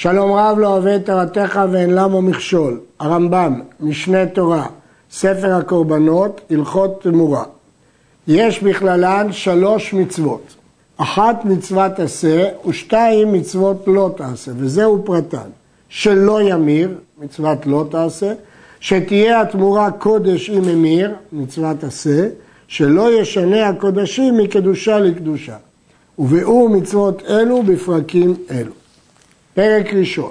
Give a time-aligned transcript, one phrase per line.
[0.00, 2.80] שלום רב לא אוהב את תורתך ואין למו מכשול.
[3.00, 4.66] הרמב"ם, משנה תורה,
[5.10, 7.44] ספר הקורבנות, הלכות תמורה.
[8.28, 10.54] יש בכללן שלוש מצוות.
[10.96, 15.48] אחת מצוות עשה ושתיים מצוות לא תעשה, וזהו פרטן.
[15.88, 18.32] שלא ימיר, מצוות לא תעשה,
[18.80, 22.28] שתהיה התמורה קודש עם ממיר, מצוות עשה,
[22.68, 25.56] שלא ישנה הקודשים מקדושה לקדושה.
[26.18, 28.77] וביאור מצוות אלו בפרקים אלו.
[29.58, 30.30] פרק ראשון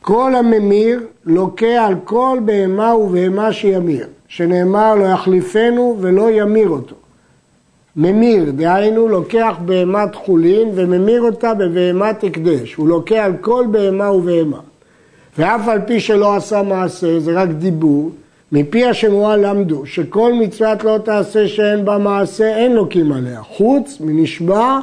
[0.00, 6.94] כל הממיר לוקה על כל בהמה ובהמה שימיר, שנאמר לא יחליפנו ולא ימיר אותו.
[7.96, 14.60] ממיר, דהיינו לוקח בהמת חולין וממיר אותה בבהמת הקדש, הוא לוקה על כל בהמה ובהמה.
[15.38, 18.10] ואף על פי שלא עשה מעשה, זה רק דיבור,
[18.52, 24.78] מפי השמועה למדו שכל מצוות לא תעשה שאין בה מעשה, אין לוקים עליה, חוץ מנשבע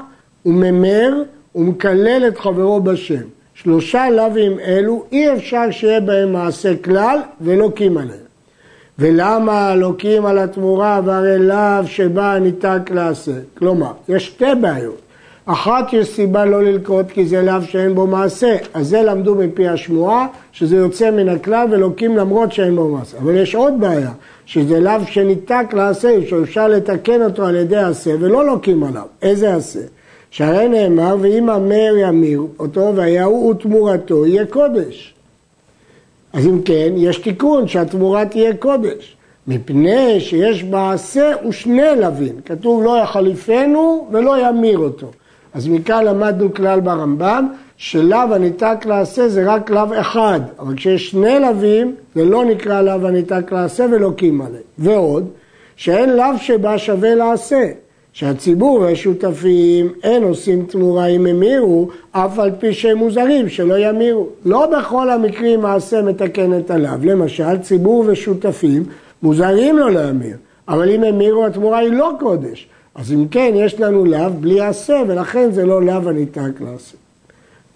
[0.45, 1.13] וממר
[1.55, 3.34] ומקלל את חברו בשם.
[3.55, 8.25] שלושה לאווים אלו אי אפשר שיהיה בהם מעשה כלל ולוקים עליהם.
[8.99, 13.31] ולמה לוקים על התמורה והרי לאו שבה ניתק לעשה?
[13.57, 15.01] כלומר, יש שתי בעיות.
[15.45, 19.67] אחת יש סיבה לא ללקוט כי זה לאו שאין בו מעשה, אז זה למדו מפי
[19.67, 23.17] השמועה, שזה יוצא מן הכלל ולוקים למרות שאין בו מעשה.
[23.17, 24.11] אבל יש עוד בעיה,
[24.45, 29.05] שזה לאו שניתק לעשה, שאפשר לתקן אותו על ידי עשה ולא לוקים עליו.
[29.21, 29.79] איזה עשה?
[30.35, 35.13] שהרי נאמר, ואם המר ימיר אותו ויהו ותמורתו יהיה קודש.
[36.33, 39.15] אז אם כן, יש תיקון שהתמורה תהיה קודש.
[39.47, 42.35] מפני שיש מעשה ושני לווין.
[42.45, 45.11] כתוב לא יחליפנו ולא ימיר אותו.
[45.53, 51.39] אז מכאן למדנו כלל ברמב"ם, שלאו הניתק לעשה זה רק לאו אחד, אבל כשיש שני
[51.39, 54.63] לווים זה לא נקרא לאו הניתק לעשה ולוקים עליהם.
[54.77, 55.29] ועוד,
[55.75, 57.84] שאין לאו שבה שווה לעשה.
[58.15, 64.27] שהציבור והשותפים אין עושים תמורה אם המירו, אף על פי שהם מוזרים, שלא ימירו.
[64.45, 66.91] לא בכל המקרים מעשה מתקן את הלאו.
[67.03, 68.83] למשל, ציבור ושותפים
[69.23, 72.67] מוזרים לו להמיר, אבל אם המירו התמורה היא לא קודש.
[72.95, 76.97] אז אם כן, יש לנו לאו בלי עשה, ולכן זה לא לאו הניתק לעשה.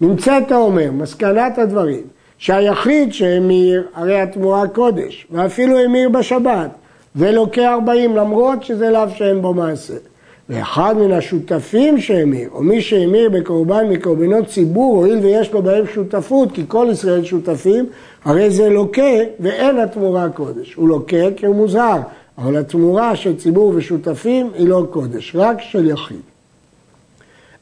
[0.00, 2.02] נמצאת האומר, מסקנת הדברים,
[2.38, 6.70] שהיחיד שהמיר, הרי התמורה קודש, ואפילו המיר בשבת,
[7.16, 10.09] ולוקח ארבעים, למרות שזה לאו שאין בו מעשה.
[10.50, 16.52] ואחד מן השותפים שהמיר, או מי שהמיר בקורבן מקורבנות ציבור, הואיל ויש לו בהם שותפות,
[16.52, 17.86] כי כל ישראל שותפים,
[18.24, 20.74] הרי זה לוקה ואין התמורה קודש.
[20.74, 22.00] הוא לוקה כי הוא מוזהר,
[22.38, 26.20] אבל התמורה של ציבור ושותפים היא לא קודש, רק של יחיד.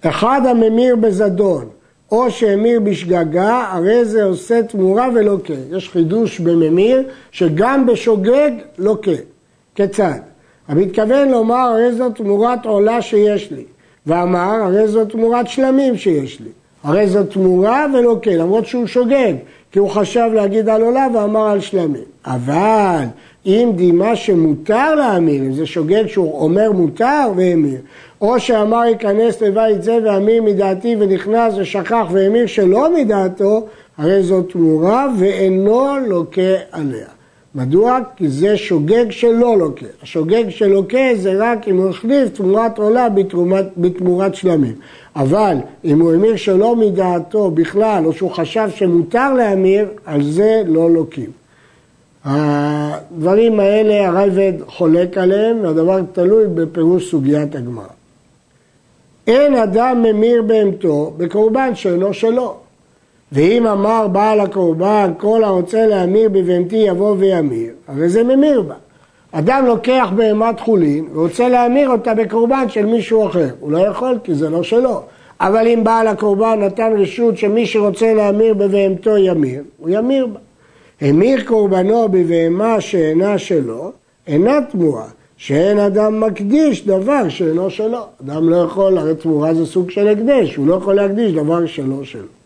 [0.00, 1.64] אחד הממיר בזדון,
[2.10, 5.54] או שהמיר בשגגה, הרי זה עושה תמורה ולוקה.
[5.70, 9.10] יש חידוש בממיר, שגם בשוגג לוקה.
[9.74, 10.18] כיצד?
[10.68, 13.64] המתכוון לומר, הרי זו תמורת עולה שיש לי.
[14.06, 16.50] ואמר, הרי זו תמורת שלמים שיש לי.
[16.84, 19.32] הרי זו תמורה ולא כן, למרות שהוא שוגג,
[19.72, 22.02] כי הוא חשב להגיד על עולה ואמר על שלמים.
[22.26, 23.04] אבל
[23.46, 27.80] אם דימה שמותר להמיר, אם זה שוגג שהוא אומר מותר והמיר,
[28.20, 33.66] או שאמר ייכנס לבית זה והמיר מדעתי ונכנס ושכח והמיר שלא מדעתו,
[33.98, 37.17] הרי זו תמורה ואינו לוקה עליה.
[37.58, 37.98] מדוע?
[38.16, 39.86] כי זה שוגג שלא לוקה.
[40.02, 44.74] השוגג שלוקה זה רק אם הוא החליף תמורת עולה בתרומת, בתמורת שלמים.
[45.16, 50.90] אבל אם הוא המיר שלא מדעתו בכלל, או שהוא חשב שמותר להמיר, על זה לא
[50.90, 51.30] לוקים.
[52.24, 57.84] הדברים האלה הרייבד חולק עליהם, והדבר תלוי בפירוש סוגיית הגמרא.
[59.26, 62.67] אין אדם ממיר בהמתו בקורבן שאינו שלו.
[63.32, 68.74] ואם אמר בעל הקורבן, כל הרוצה להמיר בבהמתי יבוא וימיר, הרי זה ממיר בה.
[69.32, 73.48] אדם לוקח בהמת חולין ורוצה להמיר אותה בקורבן של מישהו אחר.
[73.60, 75.02] הוא לא יכול כי זה לא שלו.
[75.40, 80.38] אבל אם בעל הקורבן נתן רשות שמי שרוצה להמיר בבהמתו ימיר, הוא ימיר בה.
[81.00, 83.92] המיר קורבנו בבהמה שאינה שלו,
[84.26, 85.06] אינה תמורה,
[85.36, 88.00] שאין אדם מקדיש דבר שאינו שלו.
[88.24, 92.04] אדם לא יכול, הרי תמורה זה סוג של הקדש, הוא לא יכול להקדיש דבר שלא
[92.04, 92.37] שלו.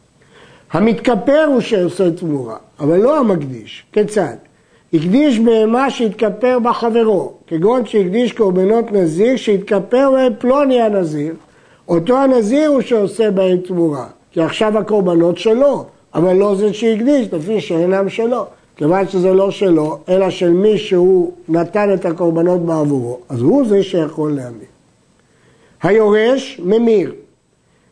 [0.72, 3.84] המתכפר הוא שעושה תמורה, אבל לא המקדיש.
[3.92, 4.36] כיצד?
[4.94, 11.34] הקדיש בהמה שהתכפר בה חברו, כגון שהקדיש קורבנות נזיר שהתכפר בהם פלוני הנזיר,
[11.88, 15.84] אותו הנזיר הוא שעושה בהם תמורה, כי עכשיו הקורבנות שלו,
[16.14, 18.46] אבל לא זה שהקדיש, לפי שאינם שלו.
[18.76, 23.82] כיוון שזה לא שלו, אלא של מי שהוא נתן את הקורבנות בעבורו, אז הוא זה
[23.82, 24.68] שיכול להמיר.
[25.82, 27.12] היורש ממיר,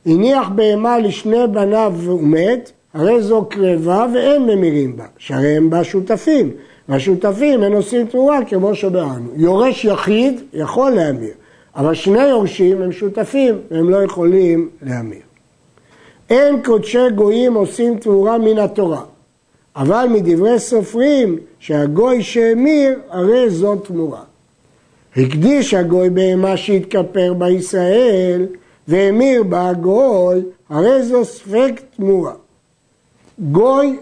[0.07, 6.51] הניח בהמה לשני בניו ומת, הרי זו קרבה ואין ממירים בה, שהרי הם בה שותפים,
[6.89, 9.31] והשותפים הם עושים תמורה כמו שבאנו.
[9.37, 11.33] יורש יחיד יכול להמיר,
[11.77, 15.21] אבל שני יורשים הם שותפים והם לא יכולים להמיר.
[16.31, 19.03] אין קודשי גויים עושים תמורה מן התורה.
[19.77, 24.23] אבל מדברי סופרים שהגוי שהמיר, הרי זו תמורה.
[25.17, 28.47] הקדיש הגוי בהמה שהתכפר בישראל,
[28.89, 32.33] והמיר בה הגוי, הרי זו ספק תמורה.
[33.39, 33.97] גוי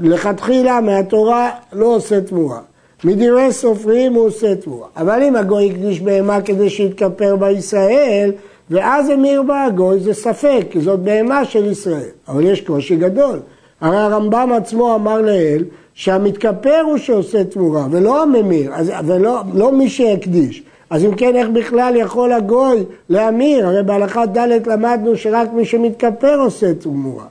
[0.00, 2.60] לכתחילה מהתורה לא עושה תמורה.
[3.04, 4.88] מדברי סופרים הוא עושה תמורה.
[4.96, 8.32] אבל אם הגוי הקדיש בהמה כדי שיתכפר בישראל,
[8.70, 12.08] ואז המיר בה הגוי, זה ספק, כי זאת בהמה של ישראל.
[12.28, 13.40] אבל יש קושי גדול.
[13.80, 18.72] הרי הרמב"ם עצמו אמר לאל שהמתכפר הוא שעושה תמורה, ולא הממיר,
[19.06, 20.62] ולא לא מי שהקדיש.
[20.90, 23.66] אז אם כן, איך בכלל יכול הגוי להמיר?
[23.66, 27.24] הרי בהלכה ד' למדנו שרק מי שמתכפר עושה תמורה.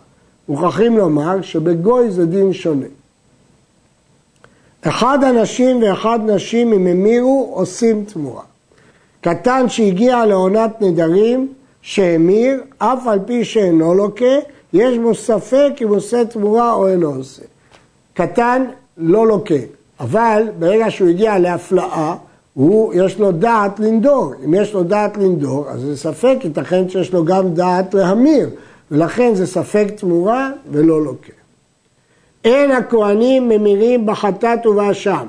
[0.49, 2.85] מוכרחים לומר שבגוי זה דין שונה.
[4.81, 8.43] אחד אנשים ואחד נשים אם המירו עושים תמורה.
[9.21, 14.35] קטן שהגיע לעונת נדרים שהמיר, אף על פי שאינו לוקה,
[14.73, 17.41] יש בו ספק אם עושה תמורה או אינו עושה.
[18.13, 18.65] קטן
[18.97, 19.55] לא לוקה,
[19.99, 22.15] אבל ברגע שהוא הגיע להפלאה,
[22.59, 24.33] הוא, יש לו דעת לנדור.
[24.45, 28.49] אם יש לו דעת לנדור, אז זה ספק, ייתכן שיש לו גם דעת להמיר,
[28.91, 31.33] ולכן זה ספק תמורה ולא לוקה.
[32.45, 35.25] אין הכהנים ממירים בחטאת ובאשם,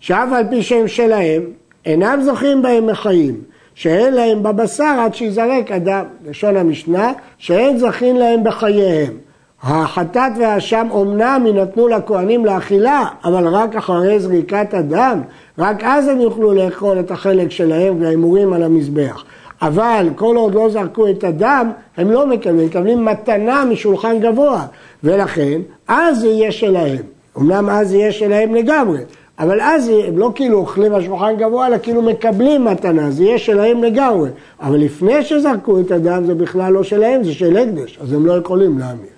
[0.00, 1.42] שאף על פי שהם שלהם,
[1.86, 3.40] אינם זוכים בהם מחיים,
[3.74, 9.12] שאין להם בבשר עד שיזרק אדם, לשון המשנה, שאין זכין להם בחייהם.
[9.62, 15.20] החטאת והאשם אומנם יינתנו לכהנים לאכילה, אבל רק אחרי זריקת הדם,
[15.58, 19.24] רק אז הם יוכלו לאכול את החלק שלהם וההימורים על המזבח.
[19.62, 24.66] אבל כל עוד לא זרקו את הדם, הם לא מקבלים, מקבלים מתנה משולחן גבוה,
[25.04, 27.02] ולכן אז זה יהיה שלהם.
[27.38, 28.98] אמנם אז זה יהיה שלהם לגמרי,
[29.38, 33.38] אבל אז הם לא כאילו אוכלים על שולחן גבוה, אלא כאילו מקבלים מתנה, זה יהיה
[33.38, 34.30] שלהם לגמרי.
[34.60, 38.32] אבל לפני שזרקו את הדם זה בכלל לא שלהם, זה של הקדש, אז הם לא
[38.32, 39.17] יכולים להמיר.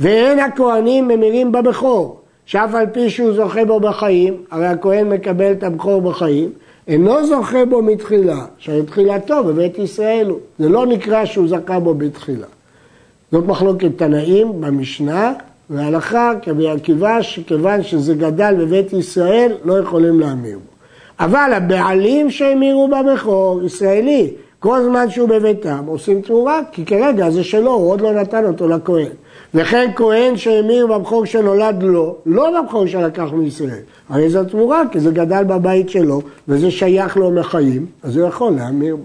[0.00, 5.62] ואין הכהנים ממירים בבכור, שאף על פי שהוא זוכה בו בחיים, הרי הכהן מקבל את
[5.62, 6.50] הבכור בחיים,
[6.88, 10.38] אינו זוכה בו מתחילה, שהרי תחילתו בבית ישראל הוא.
[10.58, 12.46] זה לא נקרא שהוא זכה בו בתחילה.
[13.32, 15.32] זאת מחלוקת תנאים במשנה,
[15.70, 20.76] והלכה כבי עקיבא שכיוון שזה גדל בבית ישראל לא יכולים להמיר בו.
[21.20, 24.30] אבל הבעלים שהמירו בבכור, ישראלי,
[24.66, 28.68] כל זמן שהוא בביתם עושים תמורה, כי כרגע זה שלו, הוא עוד לא נתן אותו
[28.68, 29.08] לכהן.
[29.54, 33.82] וכן כהן שהמיר בבכור שנולד לו, לא בבכור שלקח מישראל.
[34.08, 38.52] הרי זו תמורה, כי זה גדל בבית שלו, וזה שייך לו מחיים, אז הוא יכול
[38.52, 38.96] להמיר.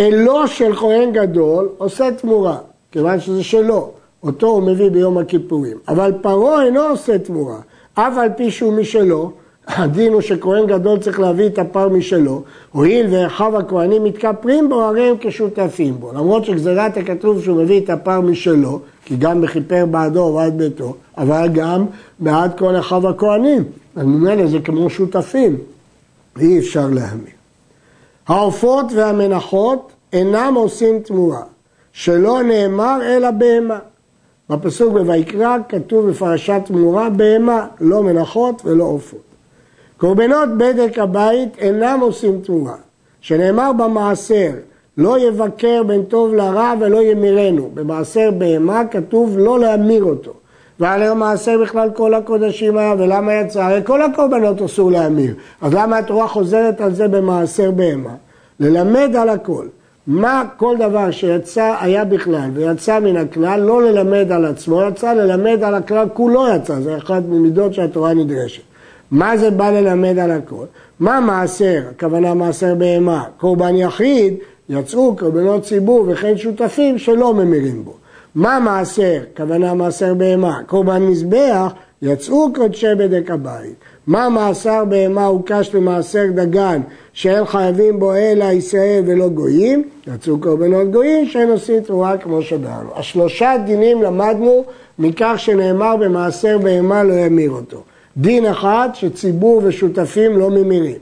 [0.00, 2.56] אלו של כהן גדול עושה תמורה,
[2.92, 3.90] כיוון שזה שלו.
[4.22, 5.76] אותו הוא מביא ביום הכיפורים.
[5.88, 7.58] אבל פרעה אינו עושה תמורה,
[7.94, 9.32] אף על פי שהוא משלו,
[9.68, 12.42] הדין הוא שכהן גדול צריך להביא את הפר משלו,
[12.72, 16.12] הואיל ואחיו הכהנים מתכפרים בו, הרי הם כשותפים בו.
[16.12, 21.48] למרות שגזירת הכתוב שהוא מביא את הפר משלו, כי גם בכיפר בעדו ובעד ביתו, אבל
[21.52, 21.86] גם
[22.18, 23.64] בעד כל אחיו הכהנים.
[23.96, 25.56] אז ממילא זה כמו שותפים,
[26.36, 27.38] ואי אפשר להאמין.
[28.28, 31.42] העופות והמנחות אינם עושים תמורה,
[31.92, 33.78] שלא נאמר אלא בהמה.
[34.50, 39.27] בפסוק בויקרא כתוב בפרשת תמורה בהמה, לא מנחות ולא עופות.
[39.98, 42.74] קורבנות בדק הבית אינם עושים תמורה,
[43.20, 44.50] שנאמר במעשר,
[44.98, 47.70] לא יבקר בין טוב לרע ולא ימירנו.
[47.74, 50.32] במעשר בהמה כתוב לא להמיר אותו.
[50.80, 53.62] ועל המעשר בכלל כל הקודשים היה, ולמה יצא?
[53.62, 55.34] הרי כל הקורבנות אסור להמיר.
[55.60, 58.14] אז למה התורה חוזרת על זה במעשר בהמה?
[58.60, 59.66] ללמד על הכל.
[60.06, 65.62] מה כל דבר שיצא היה בכלל ויצא מן הכלל, לא ללמד על עצמו יצא, ללמד
[65.62, 68.67] על הכלל כולו יצא, זה אחת ממידות שהתורה נדרשת.
[69.10, 70.64] מה זה בא ללמד על הכל?
[71.00, 74.34] מה מעשר, הכוונה מעשר בהמה, קורבן יחיד,
[74.68, 77.94] יצאו קורבנות ציבור וכן שותפים שלא ממירים בו.
[78.34, 81.72] מה מעשר, הכוונה מעשר בהמה, קורבן מזבח,
[82.02, 83.74] יצאו קודשי בדק הבית.
[84.06, 86.80] מה מעשר בהמה הוקש למעשר דגן
[87.12, 89.82] שאין חייבים בו אלא ישראל ולא גויים,
[90.14, 92.90] יצאו קורבנות גויים שאין עושים תרועה כמו שדרנו.
[92.96, 94.64] השלושה דינים למדנו
[94.98, 97.82] מכך שנאמר במעשר בהמה לא ימיר אותו.
[98.18, 100.98] דין אחד שציבור ושותפים לא ממירים.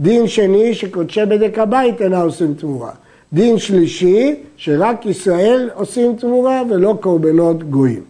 [0.00, 2.90] דין שני שקודשי בדק הבית אינה עושים תמורה.
[3.32, 8.02] דין שלישי שרק ישראל עושים תמורה ולא קורבנות גויים.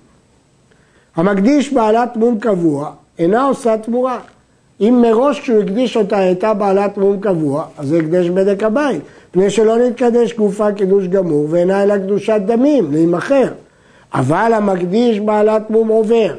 [1.16, 4.18] המקדיש בעלת מום קבוע אינה עושה תמורה.
[4.80, 9.02] אם מראש כשהוא הקדיש אותה הייתה בעלת מום קבוע, אז זה הקדש בדק הבית.
[9.30, 13.48] פני שלא נתקדש גופה קידוש גמור ואינה אלא קדושת דמים, להימכר.
[14.14, 16.34] אבל המקדיש בעלת מום עובר,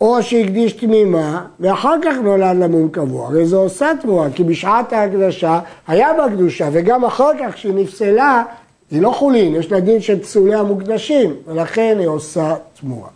[0.00, 3.26] או שהקדיש תמימה ואחר כך נולד למום קבוע.
[3.26, 8.42] הרי זו עושה תמורה, כי בשעת ההקדשה היה בה קדושה, וגם אחר כך כשהיא נפסלה
[8.90, 13.08] היא לא חולין, יש לה דין של פסולי המוקדשים, ולכן היא עושה תמורה.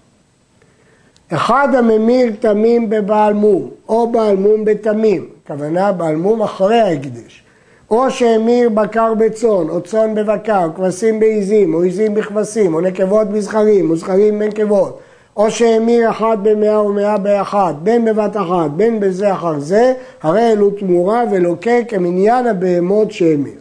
[1.32, 7.42] אחד הממיר תמים בבעל מום, או בעל מום בתמים, הכוונה בעל מום אחרי ההקדש,
[7.90, 13.90] או שהמיר בקר בצאן, או צאן בבקר, כבשים בעיזים, או עיזים בכבשים, או נקבות בזכרים,
[13.90, 15.00] או זכרים בנקבות,
[15.40, 19.92] או שהמיר אחד במאה ומאה באחד, בין בבת אחת, בין בזה אחר זה,
[20.22, 23.60] הרי אלו תמורה ולוקה כמניין הבהמות שהמיר.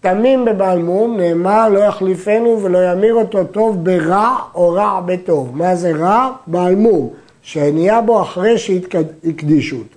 [0.00, 5.56] תמים בבעל מום נאמר לא יחליפנו ולא ימיר אותו טוב ברע או רע בטוב.
[5.56, 6.30] מה זה רע?
[6.46, 7.08] בעל מום,
[7.42, 9.95] שנהיה בו אחרי שהקדישו אותו.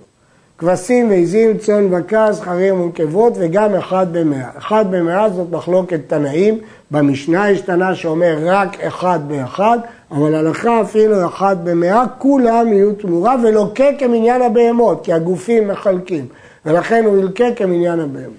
[0.60, 4.48] כבשים ועיזים, צאן וכעס, זכרים ונקבות וגם אחד במאה.
[4.58, 6.58] אחד במאה זאת מחלוקת תנאים,
[6.90, 9.78] במשנה יש תנא שאומר רק אחד באחד,
[10.10, 16.26] אבל הלכה אפילו אחד במאה, כולם יהיו תמורה ולוקה כמניין הבהמות, כי הגופים מחלקים,
[16.66, 18.34] ולכן הוא ילקה כמניין הבהמות.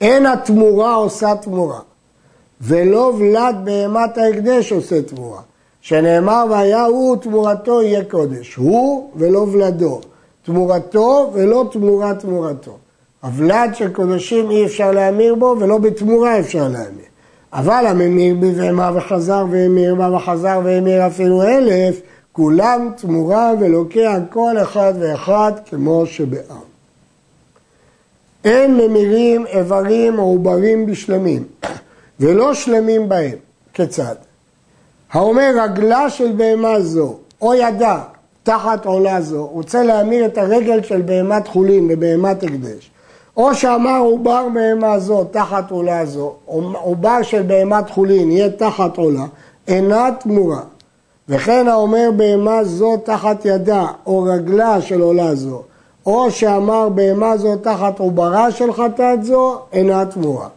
[0.00, 1.80] אין התמורה עושה תמורה,
[2.60, 5.40] ולא ולד בהמת ההקדש עושה תמורה,
[5.80, 10.00] שנאמר והיה הוא תמורתו יהיה קודש, הוא ולא ולדו,
[10.48, 12.76] תמורתו ולא תמורת תמורתו.
[13.22, 17.08] הוולד של קודשים אי אפשר להמיר בו ולא בתמורה אפשר להמיר.
[17.52, 22.00] אבל הממיר בבהמה וחזר והמיר בה וחזר והמיר אפילו אלף,
[22.32, 26.68] כולם תמורה ולוקח כל אחד ואחד כמו שבעם.
[28.44, 31.44] אין ממירים איברים או עוברים בשלמים,
[32.20, 33.36] ולא שלמים בהם.
[33.74, 34.14] כיצד?
[35.12, 38.02] האומר רגלה של בהמה זו, או ידה,
[38.48, 42.90] תחת עולה זו, רוצה להמיר את הרגל של בהמת חולין בבהמת הקדש,
[43.36, 46.34] או שאמר עובר בהמה זו תחת עולה זו,
[46.82, 49.24] עובר של בהמת חולין יהיה תחת עולה,
[49.68, 50.60] אינה תמורה.
[51.28, 55.62] וכן האומר בהמה זו תחת ידה, או רגלה של עולה זו,
[56.06, 60.48] או שאמר בהמה זו תחת עוברה של חטאת זו, אינה תמורה.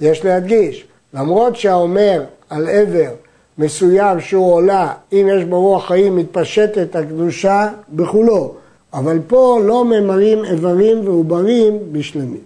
[0.00, 3.10] יש להדגיש, למרות שהאומר על עבר
[3.58, 8.54] מסוים שהוא עולה, אם יש בו רוח חיים, מתפשטת הקדושה בכולו,
[8.94, 12.40] אבל פה לא ממרים איברים ועוברים בשלמים.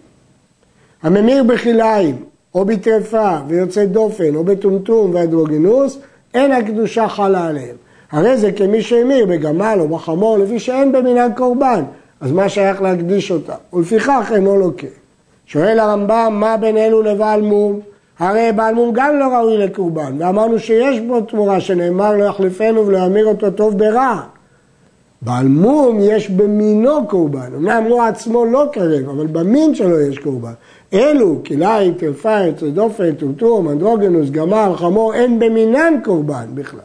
[1.02, 2.16] הממיר בכלאיים,
[2.54, 5.99] או בטרפה ויוצא דופן, או בטומטום ואדרוגינוס,
[6.35, 7.76] אין הקדושה חלה עליהם.
[8.12, 11.83] הרי זה כמי שהמיר בגמל או בחמור, לפי שאין במנהג קורבן,
[12.21, 13.54] אז מה שייך להקדיש אותה?
[13.73, 14.87] ולפיכך אינו לוקה.
[15.47, 17.81] שואל הרמב"ם, מה בין אלו לבעל מום?
[18.22, 22.98] הרי בעל מום גם לא ראוי לקורבן, ואמרנו שיש בו תמורה שנאמר לא יחליפנו ולא
[22.98, 24.20] ימיר אותו טוב ברע.
[25.22, 30.52] בעל מום יש במינו קורבן, אמנם הוא עצמו לא קרב, אבל במין שלו יש קורבן.
[30.94, 36.80] אלו, כלאי, טרפה, יוצא דופן, טורטור, מנדרוגנוס, גמל, חמור, אין במינן קורבן בכלל.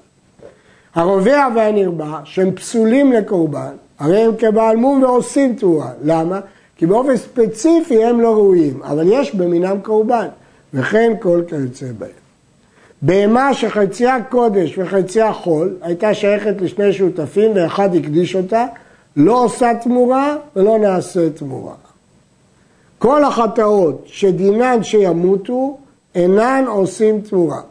[0.96, 5.90] הרובע והנרבה, שהם פסולים לקורבן, הרי הם כבעל מום ועושים תרועה.
[6.04, 6.40] למה?
[6.78, 10.28] כי באופן ספציפי הם לא ראויים, אבל יש במינם קורבן,
[10.74, 12.10] וכן כל כיוצא בהם.
[13.02, 18.66] בהמה שחציה קודש וחציה חול, הייתה שייכת לשני שותפים ואחד הקדיש אותה,
[19.18, 21.74] לא עושה תמורה ולא נעשה תמורה.
[22.98, 25.78] כל החטאות שדינן שימותו
[26.16, 27.62] אינן עושים תמורה.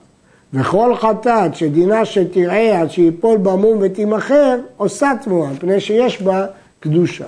[0.54, 6.46] וכל חטאת שדינה שתראה עד שיפול במום ותימכר, עושה תמורה, מפני שיש בה
[6.80, 7.26] קדושה.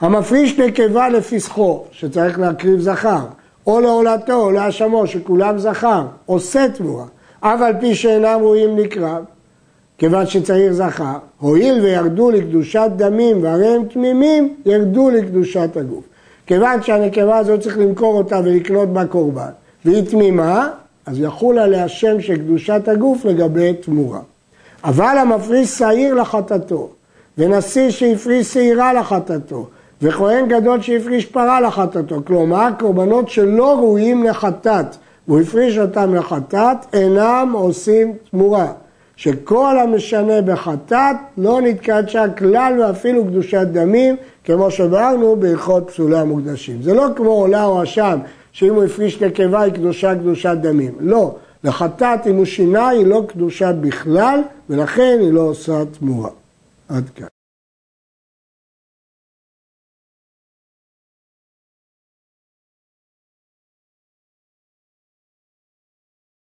[0.00, 3.24] המפריש נקבה לפסחו, שצריך להקריב זכר,
[3.66, 7.04] או לעולתו או להאשמו, שכולם זכר, עושה תמורה,
[7.40, 9.24] אף על פי שאינם ראויים לקרב,
[9.98, 16.04] כיוון שצריך זכר, הואיל וירדו לקדושת דמים והרי הם תמימים, ירדו לקדושת הגוף.
[16.46, 19.50] כיוון שהנקבה הזאת צריך למכור אותה ולקנות בה קורבן,
[19.84, 20.68] והיא תמימה,
[21.06, 24.20] אז יחול עליה שם של קדושת הגוף לגבי תמורה.
[24.84, 26.88] אבל המפריש שעיר לחטאתו,
[27.38, 29.68] ונשיא שהפריש שעירה לחטאתו,
[30.04, 34.96] וכהן גדול שהפריש פרה לחטאתו, כלומר קורבנות שלא ראויים לחטאת,
[35.28, 38.72] והוא הפריש אותם לחטאת, אינם עושים תמורה.
[39.16, 46.82] שכל המשנה בחטאת לא נתקדשה כלל ואפילו קדושת דמים, כמו שאמרנו בהלכות פסולי המוקדשים.
[46.82, 48.18] זה לא כמו עולה או אשם,
[48.52, 50.92] שאם הוא הפריש נקבה היא קדושה קדושת דמים.
[51.00, 51.34] לא,
[51.64, 56.30] לחטאת אם הוא שינה היא לא קדושה בכלל, ולכן היא לא עושה תמורה.
[56.88, 57.33] עד כאן.